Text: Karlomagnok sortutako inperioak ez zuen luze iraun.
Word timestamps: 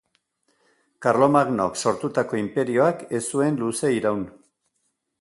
Karlomagnok 1.07 1.77
sortutako 1.85 2.41
inperioak 2.41 3.07
ez 3.21 3.25
zuen 3.29 3.63
luze 3.65 3.97
iraun. 4.03 4.29